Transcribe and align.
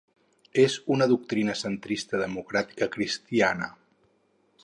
És 0.61 0.77
una 0.95 1.07
doctrina 1.11 1.55
centrista 1.59 2.21
democràtica 2.23 2.89
cristiana. 2.97 3.69